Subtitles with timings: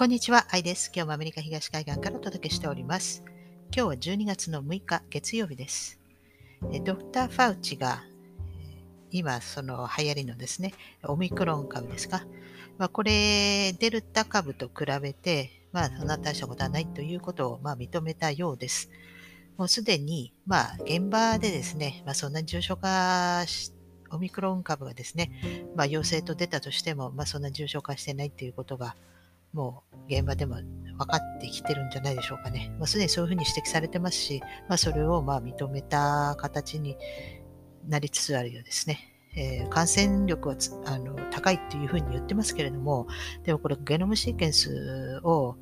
[0.00, 0.90] こんにちは、アイです。
[0.94, 3.22] 今日もアメリカ東海岸からお届けしております。
[3.70, 6.00] 今日は12月の6日、月曜日です。
[6.86, 8.02] ドクター・ファウチが
[9.10, 10.72] 今、その流行りのですね、
[11.02, 12.24] オミクロン株ですか？
[12.78, 18.88] まあ、これ、デルタ株と比べて、まあ、そんな大したことはないということを、まあ、認めたようです。
[19.58, 23.70] もうすでに、まあ、現場でですね、まあ、そんなに重症化し
[24.10, 25.30] オミクロン株がですね、
[25.76, 28.96] まあ、陽性と出たとしても、まあ、そんな重症化してないということが、
[29.52, 32.72] もう現場でも分かってきてるんじゃないでしょうかね。
[32.78, 36.96] まあ、すでにそういうふうに指摘されてますし、まあ、それをまあ認めた形に
[37.88, 38.98] なりつつあるようですね。
[39.36, 43.06] えー、感染力はあの高いっていうふうに言ってますけれども、
[43.44, 45.56] でもこれゲノムシーケンスを、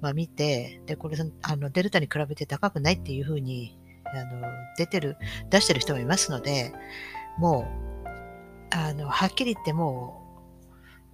[0.00, 4.46] まあ、見て、で、これあのデルタに比べて高くないっていうふうにあの
[4.76, 5.16] 出てる、
[5.50, 6.72] 出してる人もいますので、
[7.38, 7.66] も
[8.04, 8.08] う、
[8.70, 10.19] あの、はっきり言ってもう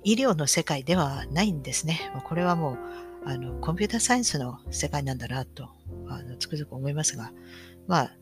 [0.07, 2.13] 医療の世界ではないんですね。
[2.23, 2.79] これはもう、
[3.29, 5.69] あの、コンピューターサイエンスの世界なんだなと、
[6.07, 7.33] あのつくづく思いますが、
[7.89, 8.13] まあ、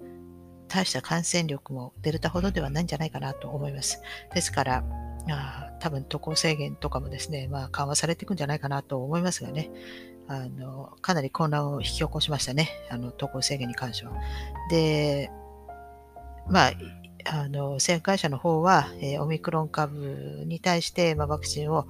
[0.67, 4.01] 大した感染力もデルタほどではないんじゃないかなと思います。
[4.35, 4.83] ですから、
[5.29, 9.71] あ多分渡航制限とかもですね、まあ、緩和されていくんじゃないかなと思いますがね、
[10.27, 14.13] あのかなり混乱を引き起こしましたね、あの渡航制限に関しては。
[14.71, 15.31] で、
[16.49, 16.73] まあ、
[17.25, 21.87] あの政府会社の方は、えー、オミクロン株に対して、まあ、ワクチンを、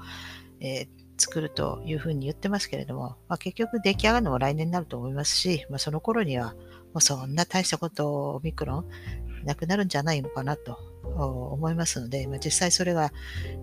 [0.60, 6.54] えー、作るというふうに言ってますけれども、まあ、結局出来上がるのは来年になると思いますし、まあ、その頃には
[6.92, 8.88] もうそんな大したことオミクロン
[9.44, 10.78] なくなるんじゃないのかなと
[11.16, 13.12] 思いますので、まあ、実際それが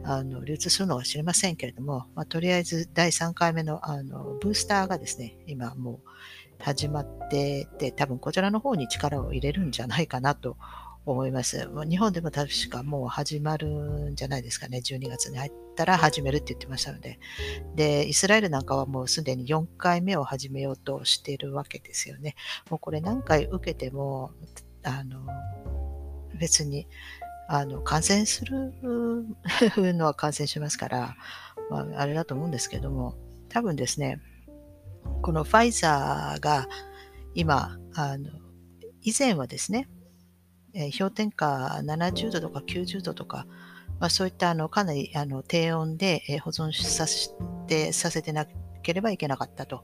[0.04, 10.58] あの流通するのか知りませんけれども、まあ、とりあえず第3回目のあのブースターがですね、今もう始まってて、多分こちらの方に力を入れるんじゃないかなと
[11.06, 11.68] 思います。
[11.90, 14.80] 日本でも確かもう始まるんじゃないですかね。
[14.80, 17.20] 12月に入ったら始めるって言ってましたので。
[17.76, 22.36] で、イスラエルなんかはもうすでに4回目を始めようとしているわけですよね。
[22.70, 24.32] もうこれ何回受けても、
[24.84, 25.26] あの、
[26.40, 26.88] 別に、
[27.48, 28.74] あの、感染する
[29.94, 31.16] のは感染しますから、
[31.70, 33.16] まあ、あれだと思うんですけども、
[33.50, 34.20] 多分ですね、
[35.22, 36.68] このファイザーが
[37.34, 38.30] 今、あの、
[39.02, 39.90] 以前はですね、
[40.74, 43.46] えー、氷点下70度とか90度とか、
[44.00, 47.30] まあ、そういったあのかなりあの低温で、え保存させ
[47.68, 48.48] てさせてな
[48.82, 49.84] ければいけなかったと、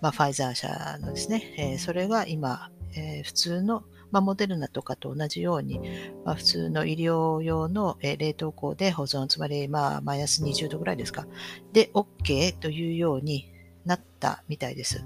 [0.00, 5.80] まあ、ファイザー社のですね、えー、それが今、えー、普通の、まあ、モデルナとかと同じように、
[6.24, 11.26] まあ、普通の医療用の、え冷凍庫で保存、つまり、まあ、マイナス20度ぐらいですか、
[11.72, 13.52] で OK というように
[13.84, 15.04] なったみたいです。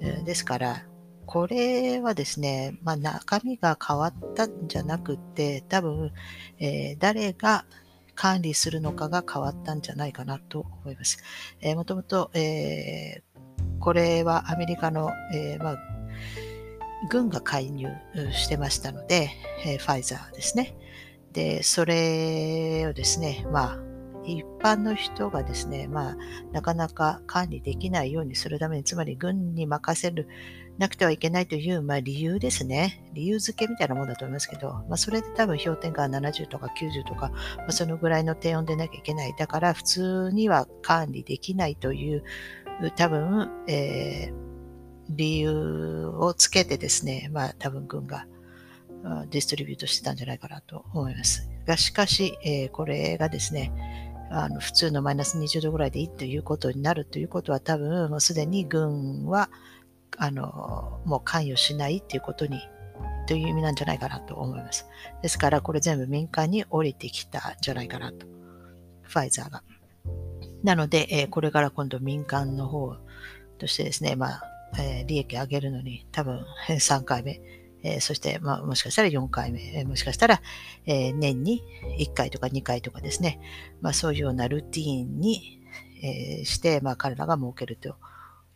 [0.00, 0.86] えー、ですから、
[1.26, 6.12] これはですね、まあ、中身が変わったんじゃなくて、多分、
[6.58, 7.64] えー、誰が
[8.14, 11.18] 管理するのかが変わったんじゃないかなと思います。
[11.60, 15.78] えー、もともと、えー、これはアメリカの、えー、まあ、
[17.10, 17.88] 軍が介入
[18.32, 19.30] してましたので、
[19.64, 20.74] え、ファイザーですね。
[21.32, 23.93] で、それをですね、まあ、
[24.26, 26.16] 一般の人がですね、まあ、
[26.52, 30.28] なかなか管理できないようにするために、つまり軍に任せる
[30.78, 33.04] なくてはいけないという、まあ、理由ですね。
[33.12, 39.34] 理由付けみたいなもんだと思いますけど、まあ、それで多分氷点下70とか90とか、まあ、そのぐらいの低温でなきゃいけない。
[39.38, 42.24] だから普通には管理できないという、
[42.96, 44.34] 多分、えー、
[45.10, 48.26] 理由をつけてですね、まあ多分軍が
[49.28, 51.48] ディストリビュートしてたんじゃないかなと思います。
[51.66, 53.72] が、しかし、えー、これがですね、
[54.36, 59.48] あの普通のマイナス20度ぐらいでいいということになるということは多分もうすでに軍は
[60.18, 62.60] あの、もう関与しないっていうことに、
[63.26, 64.86] という意味なんじゃないかなと思います。
[65.22, 68.26] ですから、これ全部民間に降りてきたんじゃないかなと。
[69.02, 69.62] ファイザーが。
[70.62, 72.96] なので、え、これから今度民間の方
[73.58, 74.42] としてですね、まあ、
[74.78, 77.40] え、利益上げるのに多分3回目、
[77.84, 80.40] えー、そして、まあ、もしかしたら4回目、え、もしかしたら、
[80.86, 81.62] え、年に
[81.98, 83.38] 1回とか2回とかですね、
[83.82, 85.60] まあ、そういうようなルーティーンに、
[86.02, 87.96] え、して、まあ、彼らが設けると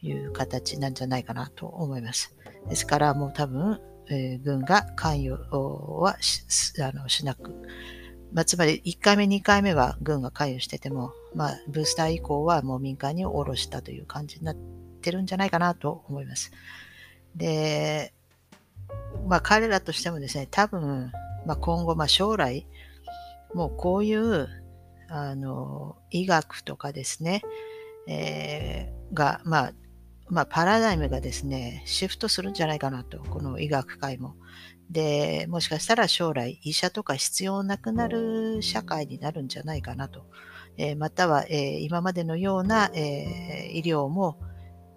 [0.02, 2.34] いう形なんじゃないかなと思います。
[2.68, 3.80] ですからもう多分、
[4.10, 5.38] えー、軍が関与
[6.00, 6.42] はし
[6.82, 7.54] あのしなく、
[8.32, 14.56] まあ、つまり1回目、2回目は軍が関与してても、まあ、ブースター以降はもう民間に下ろしたという感じになっ
[15.02, 16.52] てるんじゃないかなと思います。
[17.34, 18.14] で、
[19.26, 21.12] まあ、彼らとしてもですね、多分、
[21.46, 22.66] まあ、今後、まあ、将来、
[23.54, 24.48] もうこういう
[25.08, 27.42] あの医学とかですね、
[28.06, 29.72] えー、が、まあ、
[30.28, 34.34] まあ、パラダイムがですね、シフトするんじゃないかなと、この医学界も。
[34.90, 40.26] で、もしかしたら将来医者とか必要なくなる社会になるんじゃないかなと
[40.78, 44.38] えまたは、え今までのような、え医療も、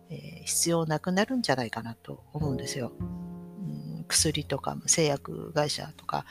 [0.09, 2.93] え必要なくなるんじゃないかなと思うんですよ。
[4.11, 6.25] 薬とか製薬会社とか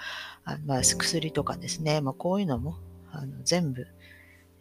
[0.45, 2.77] あまあ、薬とかですね、まあ、こういうのも
[3.13, 3.87] あの全部、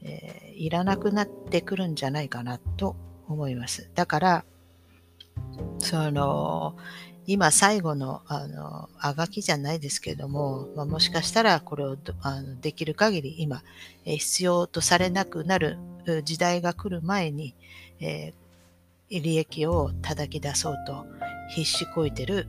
[0.02, 2.96] えー、いらなくなってくるんじゃないかなと
[3.28, 3.90] 思います。
[3.96, 4.46] だから、
[5.80, 6.76] その、
[7.28, 13.62] 今最後の、あの、あがきじゃないですけども、まあ、もしかしたらこれをあのできる限り今、
[14.06, 15.78] えー、必要とされなくなる
[16.24, 17.54] 時代が来る前に、
[18.00, 21.06] えー、利益を叩き出そうと
[21.50, 22.48] 必死こいてる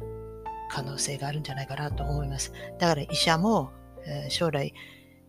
[0.71, 2.53] 可能性があるんじゃないかなと思います。
[2.79, 3.73] だから医者も、
[4.07, 4.73] えー、将来、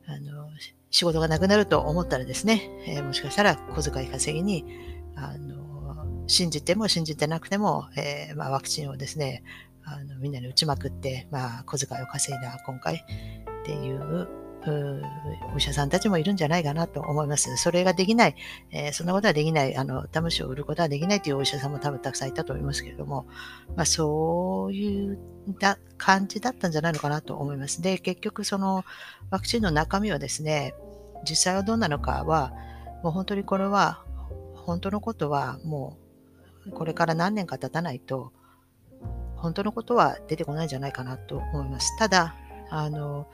[0.08, 0.48] あの、
[0.90, 4.66] 仕事がなくなると思ったらですね、えー、もしかしたら小遣い稼ぎに、
[5.16, 9.44] あの、信じても信じてなくても、えー、まあ、ワクチンをですね、
[9.84, 14.41] あのみんなに打ちまくって、まあ、小遣いを稼いだ今回っていう
[15.54, 17.56] お医者さんたちもいるんじゃないかなと思います。
[17.58, 18.36] それができない、
[18.72, 23.26] えー、そんなことはできない、あの、タムシを売ることはできないというお医者さんも多分たくさんいたと思いますけれども、
[23.76, 25.20] まあ、そういう
[25.98, 27.82] 感じだったんじゃないのかなと思います。
[27.82, 28.84] で、結局その
[29.32, 30.76] ワクチンの中身はですね、
[31.28, 32.54] 実際はどうなのかは、
[33.04, 34.04] もう本当にこれは、
[34.56, 35.98] 本当のことはも
[36.68, 38.32] う、これから何年か経たないと、
[39.36, 41.98] 本当のことは出てこないんじゃないかなと思います。
[41.98, 42.36] ただ、
[42.70, 43.28] あの、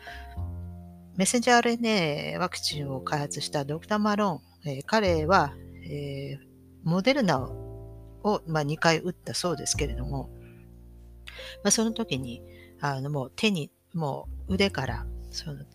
[1.18, 4.34] メッセンジャー RNA ワクチンを開発したドクター・マロ
[4.64, 6.46] ン、えー、彼は、えー、
[6.84, 10.30] モデルナを、まあ、2回打ったそうですけれども、
[11.64, 12.44] まあ、その時に
[12.80, 15.66] あのもう手にもう腕からその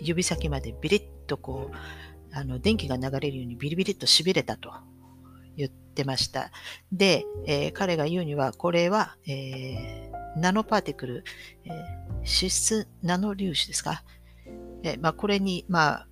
[0.00, 4.72] 指先までビリッとこうあの電気が流れるようにビリビリッと痺れたと
[5.56, 6.50] 言ってました。
[6.90, 11.24] で、えー、彼が言うにはこれは、えー、ナノパーティクル、
[11.64, 11.72] えー、
[12.16, 14.02] 脂質ナノ粒子ですか？
[14.82, 16.08] えまあ、これに、まあ、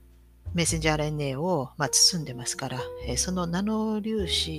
[0.55, 4.51] メッセンジャー RNA を、まあ、包んでますから、えそのナノ粒子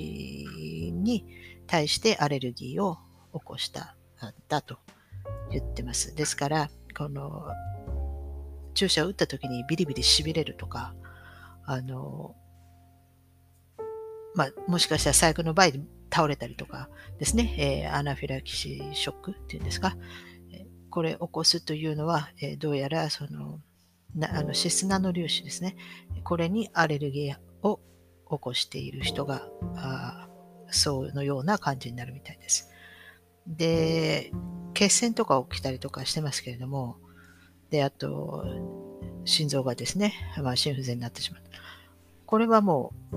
[0.91, 1.25] に
[1.67, 2.97] 対してアレルギーを
[3.33, 4.77] 起こしたんだと
[5.51, 6.15] 言ってます。
[6.15, 7.47] ですから、この
[8.73, 10.93] 注射を打った時にビリビリ痺れるとか、
[11.65, 12.35] あの、
[14.35, 15.67] まあ、もしかしたら最悪の場合
[16.13, 19.95] 倒れたりとかですね、えー、アナフィラキシーショックっていうんですか、
[20.89, 23.59] これ起こすというのは、えー、どうやらその
[24.21, 25.75] あのシスナノ粒子ですね。
[26.23, 27.79] これにアレルギーを
[28.29, 30.27] 起こしている人が、あ
[30.71, 32.69] そうのような感じになるみたいです。
[33.47, 34.31] で、
[34.73, 36.97] 血栓とか起きたりとかしてますけれども、
[37.69, 38.45] で、あと、
[39.25, 41.41] 心臓がですね、まあ、心不全になってしまう。
[42.25, 43.15] これはもう、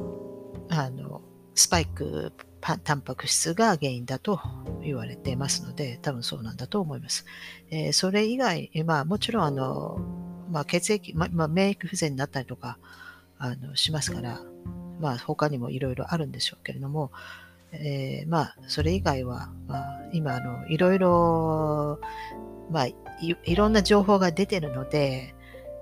[0.69, 1.23] あの、
[1.55, 4.41] スパイクタンパク質が原因だと
[4.83, 7.25] 言われてますので、多分そうなんだと思います。
[7.71, 9.99] えー、それ以外、まあもちろんあの、
[10.51, 12.79] まあ、血液、まあ、免疫不全になったりとか
[13.39, 14.41] あのしますから、
[15.01, 17.11] まあ、他にもいろいろあるんでしょうけれども、
[17.73, 22.01] えー、まあ、それ以外は、まあ、今、あの、いろいろ、
[22.71, 25.35] まあい、いろんな情報が出てるので、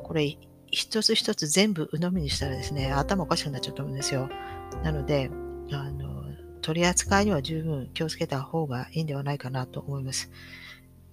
[0.03, 0.37] これ、
[0.71, 4.29] 一つ一つ全部鵜呑みにしたらですね、頭おかしくなっちゃうと思うんですよ。
[4.83, 5.31] なので、
[5.73, 6.25] あの、
[6.61, 10.31] 取り扱いには十分気をつけた方がいいんではないかなと思います。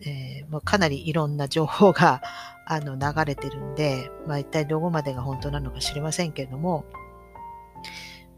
[0.06, 2.22] えー、もうかなりいろんな情報が
[2.66, 6.86] あの流れてるんで、まあ、一体どこまでが本当なのか知りませんけれども、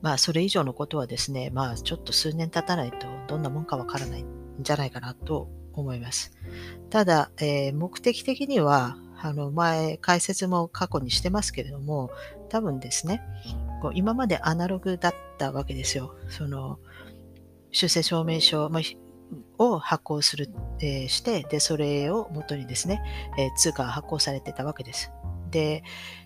[0.02, 4.28] まあ、それ以上のことはですね、まあ、ちょっと数年経たないとどんなもんかわからないん
[4.62, 6.32] じゃないかなと思います。
[6.90, 12.12] ただ、えー、目的的には、あの前、解説も過去にしてますけれども、
[12.50, 13.22] 多分ですね、
[13.82, 16.16] こう今までアナログだったわけですよ。
[16.30, 16.80] その、
[17.72, 18.84] 出生証明書、まあ、
[19.58, 23.02] を発行する、えー、して、で、それを元にですね、
[23.38, 25.12] えー、通貨が発行されてたわけです。
[25.52, 25.84] で、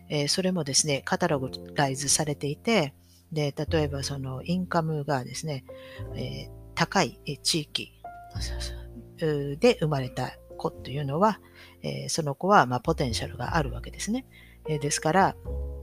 [0.10, 2.94] えー、それもですね、カタログライズされていて、
[3.32, 5.64] で、例えばそのインカムがですね、
[6.16, 7.92] え高い地域
[9.60, 11.40] で生まれた子というのは、
[11.84, 14.26] えその子はまあポテンシャルがあるわけですね。
[14.68, 15.36] えですから、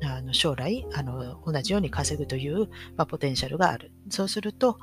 [0.03, 3.93] あの将来あの同じように稼ぐという、まあ、ポテンシャルがある。
[4.11, 4.79] そうすると、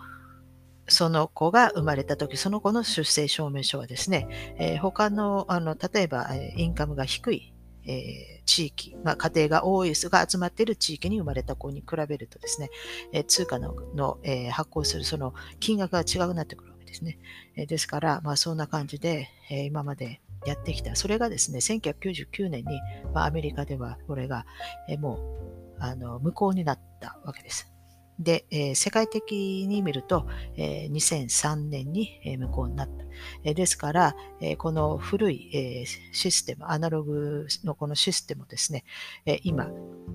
[0.88, 7.54] その子が生まれた時、その子の出生証明書はですね、えー、他の、あの、例えば、インカムが低い、
[7.86, 12.70] えー、地域、まあ、家庭が多い人が集まっている地域に生まれた子に比べるとですね、
[13.12, 17.18] えー、通貨のの、えー、発行するその金額が違くなってくるわけですね。
[17.56, 20.96] えですから、まあ、そんな感じで、え今までやってきた。
[20.96, 22.80] それがですね、1999年に、
[23.14, 24.46] まあ、アメリカではこれが、
[24.88, 27.73] えもうあの無効になったわけです。
[28.20, 33.04] で、えー、世界的に見ると、えー、2003年に、えー、無効になった。
[33.44, 38.84] えー、ですから、えー、この古い、えー、システム、アナログのこのシステムをですね、
[39.26, 39.70] えー、今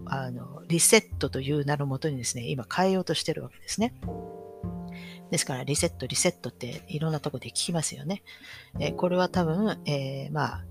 [0.07, 3.95] あの、リセットという名のもとにですね、今変えようとしてるわけですね。
[5.31, 8.23] ですから、リセット、リセットっていろんなところで聞きますよね。
[8.81, 10.65] えー、これは多分、えー、まあ、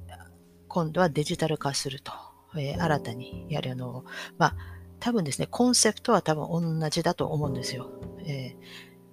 [0.67, 2.11] 今度はデジタル化すると。
[2.55, 4.05] えー、新たにやるのを、
[4.37, 4.55] まあ、
[4.99, 7.89] 多分ですね、コンセプトは多分同じだと思うんですよ。
[8.25, 8.55] え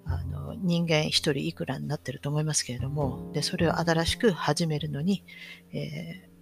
[0.07, 5.25] ー、あの人間一人いくらになってると思いますけれども、でそれを新しく始めるのに、
[5.73, 6.34] えー、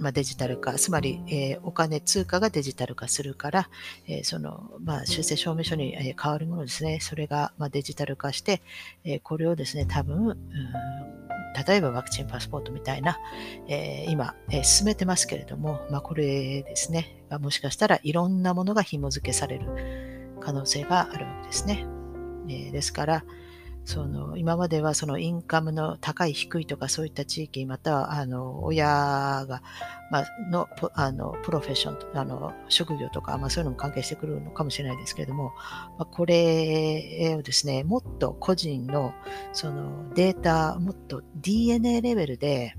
[0.00, 3.68] まあ、デジタル化、つまり、えー、お金、通貨がデジタル化するから、
[4.08, 8.62] えその、まあ、修正証明書に、え変わるものですね、それが、まデジタル化して、
[9.04, 10.36] えこれをですね、多分、
[11.66, 13.18] 例えばワクチンパスポートみたいな、
[13.68, 21.86] えー、今、えー、進めてますけれども、まあ、これですね、あもしかしたらいろんなものが紐付けされる可能性があるわけですね。
[22.48, 23.24] えー、ですから、
[23.84, 28.86] その今まではそのインカムの高い低いとかそういった地域またはあの親
[29.48, 29.62] が、
[30.10, 35.52] まあのあのプロフェッションあの職業とか、まあ、そういうのも関係してくるのかもしれないですけれども、
[35.98, 39.14] まあ、これをですねもっと個人の
[39.52, 42.74] そのデータもっと DNA レベルで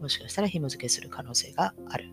[0.00, 2.10] もしかしたら紐付けする可能性がある。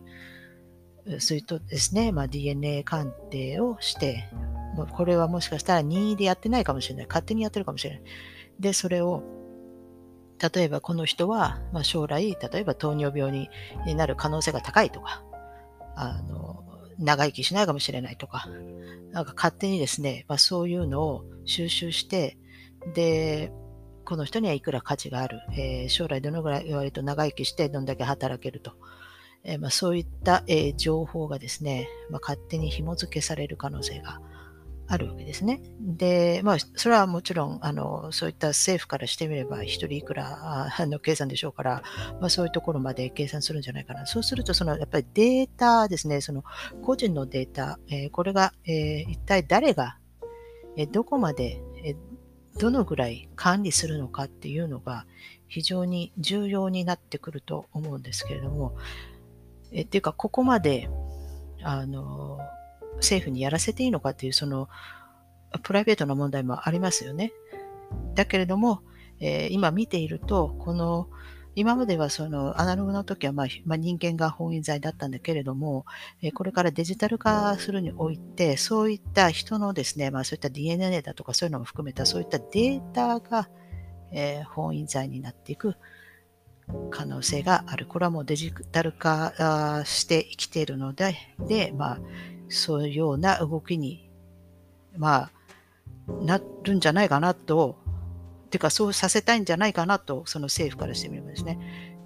[1.20, 4.30] それとですね、まあ、DNA 鑑定をして、
[4.76, 7.08] これはもしかしたら任意でやってないかもしれない。
[7.08, 8.02] 勝手にやってるかもしれない。
[8.60, 9.24] で、それを、
[10.54, 13.32] 例えばこの人は、まあ、将来、例えば糖尿病
[13.86, 15.24] になる可能性が高いとか、
[15.96, 16.64] あの、
[17.00, 18.48] 長生きしないかもしれないとか、
[19.12, 22.38] なんか勝手にですね、まあ、そういうのを収集して、
[22.94, 23.52] で、
[24.06, 28.74] この人にはいくら価値がある、えー、将来どのぐらい割と長生きしてどんだけ働けると、
[29.44, 34.20] えー、まあ、そういった、えー、情報がですね、まあ、勝手に紐付けされる可能性が
[34.94, 35.60] あるわけですね。
[35.80, 41.84] で、まあ、それはもちろん、あの、そういった政府からしてみれば、一人いくらの計算でしょうから、
[42.22, 44.06] まあ、そういうところまで計算するんじゃないかな。
[44.06, 46.44] そうすると、その、やっぱりデータですね、その、
[46.84, 49.98] 個人のデータ、えー、これが、えー、一体誰が、
[50.78, 51.96] えー、どこまで、え
[52.60, 55.08] どのぐらい管理するのかっていうのが、
[55.48, 58.76] 非常に重要になってくると思うんですけれども、
[59.72, 60.88] えっていうか、ここまで、
[61.64, 62.38] あの、
[62.98, 64.70] 政府にやらせていいのかっていう、その、
[65.62, 67.32] プライベートな問題もありますよね。
[68.16, 68.82] だけれども、
[69.20, 71.08] えー、今見ていると、この、
[71.56, 75.86] 今まではそのアナログの時はまあ、まあ、人間が本位罪だったんだけれども、
[76.22, 83.50] えこれからデジタル化するにおいて、そういった人のですね、まあそういった DNA だとかそういうのも含めたそういったデータが、
[84.12, 85.76] えー、本位罪になっていく
[86.90, 87.86] 可能性がある。
[87.86, 91.16] これはもうデジタル化してきているので、
[91.48, 92.00] で、まあ、
[92.54, 94.10] そういうような動きに、
[94.98, 95.32] まあ、
[96.22, 97.78] なるんじゃないかなと、
[98.50, 101.58] てかそうさせたいんじゃないかなと、その政府からしてみればですね、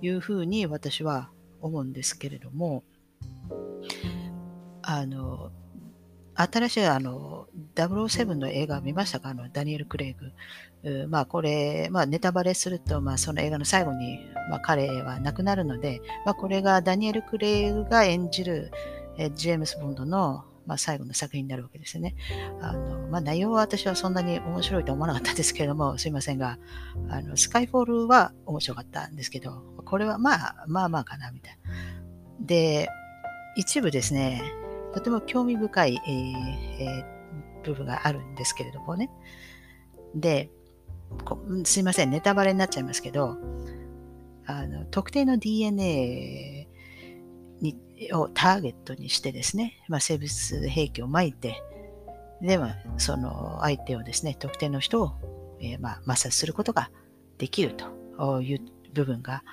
[0.01, 1.29] いうふうに私は
[1.61, 2.83] 思うんですけれども、
[4.81, 5.51] あの、
[6.35, 9.29] 新しいあの、007の映画見ましたか？
[9.29, 11.07] あの、ダニエル・クレイグ。
[11.09, 18.71] まあ、これ、まあ、ネタバレすると、まあ、その映画の最後に、まあ、彼は亡くなるので、まあ、これがダニエル・クレイグが演じる、
[19.17, 22.15] えジェームス・ボンドの、まあ、最後の作品になるわけですね。
[22.61, 26.57] あのまあ、内容は私はそんなに面白いと思わなかったんですけれども、すいませんが、
[27.09, 31.71] あのスカイフォールは面白かったんですけど、これはまあまあまあかな、みたいな。
[32.45, 32.89] で、
[33.55, 34.41] 一部ですね、
[34.93, 39.09] とても興味深い、えーえー、部分があるんですけれどもね。
[40.15, 40.49] で、
[41.63, 43.37] すいません、ネタバレになっちゃいますけど、
[44.45, 46.56] あの特定の DNA
[47.61, 47.75] に
[48.13, 51.61] をターゲットにしてですね、まあ、生物兵器をまいて、
[52.41, 55.11] では、その相手をですね、特定の人を、
[55.59, 56.91] えー、まあ、抹殺することが
[57.37, 57.75] できる
[58.17, 58.59] という
[58.93, 59.43] 部分が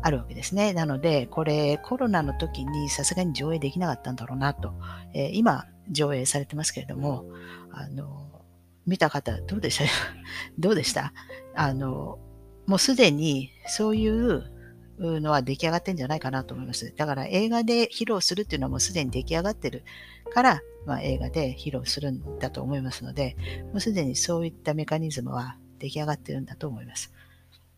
[0.00, 0.72] あるわけですね。
[0.72, 4.72] なので、これコロナの時にさすがに上映できなかったんだろうなと、
[5.14, 7.26] えー、今上映されてますけれども、
[7.70, 8.30] あの、
[8.86, 9.84] 見た方どうでした？
[10.58, 11.12] どうでした？
[11.54, 12.18] あの、
[12.66, 14.42] もうすでにそういう
[14.98, 16.92] のは出来上がってんじゃないかなと思います。
[16.96, 19.84] だから映画で披露するっていうのはもうすでに出来上がってる
[20.32, 27.12] から、まあ、映画で披露するんだと思いますので、もうすでにそういったメカニズムは出来上がってるんだと思います。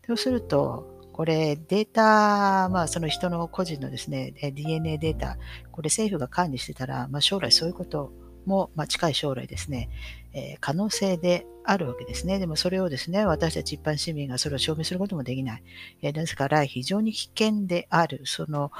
[0.05, 5.37] そうすると、これデータ、まあその人の個人のですね、DNA データ、
[5.71, 8.11] これ政府が管理してたら、まあ将来そういうこと
[8.45, 9.89] も、まあ、近い将来ですね、
[10.33, 12.39] えー、可能性であるわけですね。
[12.39, 15.63] でもそれをですね、私たち一般市民がそれを証明することもできない。
[16.01, 18.71] えー、ですから非常に危険である、その、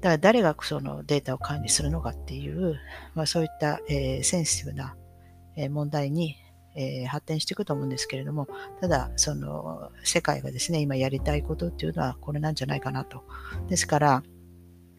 [0.00, 2.78] だから誰がそのデータを管理するのかっていう、
[3.14, 4.96] まあ、そういった、えー、センシティブな、
[5.68, 6.36] 問題に、
[6.76, 8.46] え発展していくと思うんですけれども、
[8.80, 13.24] ただ、その世界がですね、今やりたいことっていうのはこれなんじゃないかなと。
[13.68, 14.22] ですから、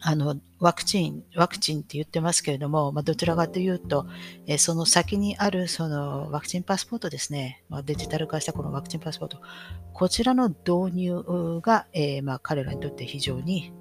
[0.04, 4.06] あの、ワクチン、ワクチンって言ってますけれども、まあ、どちらかというと、
[4.46, 9.38] えその先にあるそのワクチンパスポートですね、まあ、デジタル化したこのワクチンパスポート、
[9.92, 13.72] こちらの導入が、えー、まあ、彼らにとって非常に、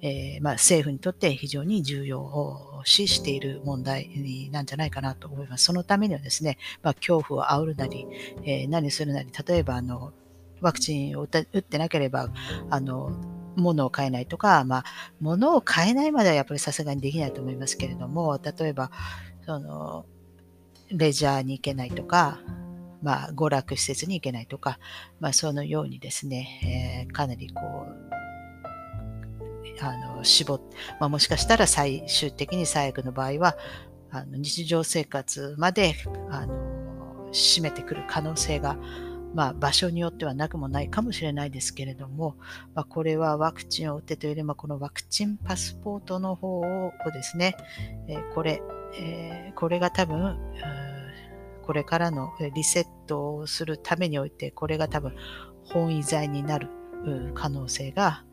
[0.00, 4.10] えー、まあ、政府にとって非常に重要を視している問題
[4.52, 5.64] なんじゃないかなと思います。
[5.64, 8.06] そのためにはですね、まあ、恐怖を煽るなり、
[8.44, 10.12] えー、何するなり、例えばあの
[10.60, 12.30] ワクチンを打ってなければ、
[12.70, 14.84] あの物を買えないとか、まあ、
[15.20, 18.90] 物を買えないまではやっぱりさすがにできないと思いますけれども、例えば、
[19.44, 20.06] その、
[20.90, 22.40] レジャーに行けないとか、
[23.02, 24.78] まあ、娯楽施設に行けないとか、
[25.20, 28.14] まあ、そのようにですね、えー、かなりこう、
[29.80, 30.60] あの絞っ
[31.00, 33.56] まあ、もしかしたら最終的に最悪の場合は、
[34.10, 35.96] あの日常生活まで
[36.30, 38.78] あの占めてくる可能性が
[39.34, 42.36] まあ、場所によってはなくもないかもしれないですけれども、
[42.74, 47.56] まあ、これはワクチンを打ってというよりも、このワクチンパスポートの方をですね、
[48.08, 48.62] え、これ、
[48.96, 50.38] え、これが多分、
[51.62, 55.16] これからのリセットをするためにおいて、これが多分
[55.64, 56.68] 本位罪になる
[57.34, 58.24] 可能性が、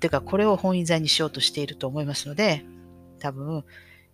[0.00, 2.64] てかこれを本位罪にしようとしていると思いますので、
[3.20, 3.64] 多分、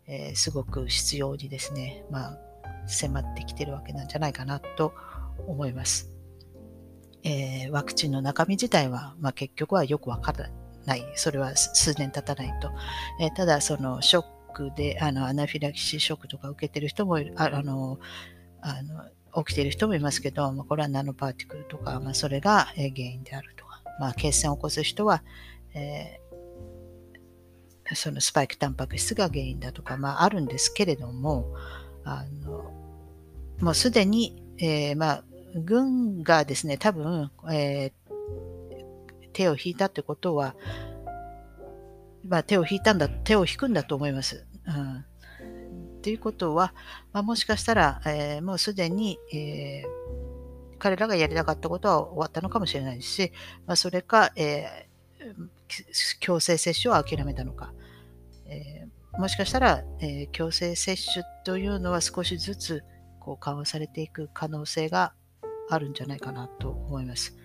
[0.06, 2.38] えー、すごく必要にですね、まあ、
[2.86, 5.13] 迫ってきてるわけなんじゃないかなと思います。
[5.46, 6.14] 思います
[7.24, 10.50] えー、ワクチンの中身自体は、まあ、結局はよくわから
[10.84, 11.04] ない。
[11.16, 12.70] それは数年経たないと。
[13.18, 17.98] えー、ただ、そのショックで、あのアナフィラキシーショックとか受けてる人もいる、あの、
[18.60, 25.22] あの起きている人もいますけど、まあ、これはナノパーティクルとか、まあ、それが原因であるとか、まあ、血栓を起こす人は、
[25.74, 31.46] えー、そのスパイクタンパク質が原因だとか、まあ、あるんですけれども、
[32.04, 32.70] あの
[33.60, 37.92] もうすでに、えー、まあ、軍がですね、多分、えー、
[39.32, 40.54] 手を引いたってことは、
[42.26, 44.46] まあ、手を引いたんだ、手を引くんだと思います。
[44.66, 45.04] うん、
[46.02, 46.74] ということは、
[47.12, 53.32] まあ、もしかしたら、えー、もうすでに、えー、彼らがやりたかったことは終わったのかもしれないし、
[53.66, 55.48] まあ、それか、えー、
[56.20, 57.72] 強制接種を諦めたのか。
[58.46, 62.84] えー、もしかしたら、えー、強制接種というのは少しずつ
[63.24, 65.14] こう緩和されていく可能性が
[65.70, 67.36] あるんじゃないかなと思います。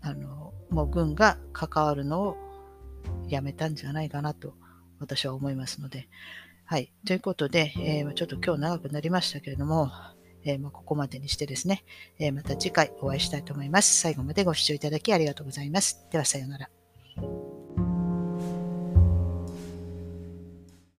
[0.00, 2.36] あのもう軍が関わるのを
[3.28, 4.54] やめたんじゃないかなと
[4.98, 6.08] 私は思いますので。
[6.66, 6.92] はい。
[7.06, 9.90] ということで、えー、ちょっと今日長くなりましたけれども、
[10.44, 11.84] えー、まここまでにしてですね、
[12.18, 14.00] えー、また次回お会いしたいと思います。
[14.00, 16.06] 最後までご視聴いただきありがとうございます。
[16.10, 16.83] では、さようなら。